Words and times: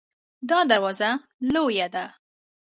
دا 0.49 0.59
دروازه 0.71 1.09
لویه 1.53 1.87
ده 1.93 2.05